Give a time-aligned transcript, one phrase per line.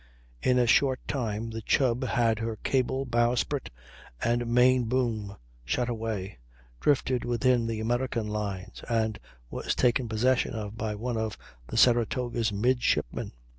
[0.41, 3.69] In a short time the Chubb had her cable, bowsprit,
[4.19, 6.39] and main boom shot away,
[6.79, 9.19] drifted within the American lines, and
[9.51, 11.37] was taken possession of by one of
[11.67, 13.33] the Saratoga's midshipmen.